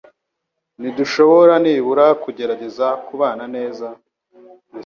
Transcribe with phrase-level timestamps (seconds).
[0.79, 3.87] Ntidushobora nibura kugerageza kubana neza?